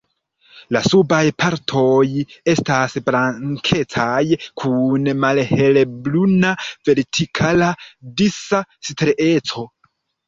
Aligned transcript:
La 0.75 0.79
subaj 0.85 1.17
partoj 1.41 2.05
estas 2.53 2.95
blankecaj 3.09 4.23
kun 4.63 5.05
malhelbruna 5.25 6.55
vertikala 6.91 7.69
disa 8.23 8.63
strieco. 8.91 9.69